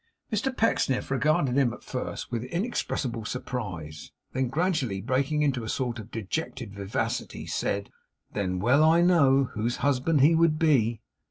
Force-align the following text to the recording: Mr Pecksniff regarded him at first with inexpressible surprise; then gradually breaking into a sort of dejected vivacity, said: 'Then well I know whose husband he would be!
Mr 0.33 0.51
Pecksniff 0.57 1.11
regarded 1.11 1.55
him 1.55 1.71
at 1.73 1.83
first 1.83 2.31
with 2.31 2.43
inexpressible 2.45 3.23
surprise; 3.23 4.11
then 4.33 4.47
gradually 4.47 4.99
breaking 4.99 5.43
into 5.43 5.63
a 5.63 5.69
sort 5.69 5.99
of 5.99 6.09
dejected 6.09 6.73
vivacity, 6.73 7.45
said: 7.45 7.91
'Then 8.33 8.57
well 8.59 8.83
I 8.83 9.03
know 9.03 9.51
whose 9.53 9.77
husband 9.85 10.21
he 10.21 10.33
would 10.33 10.57
be! 10.57 11.01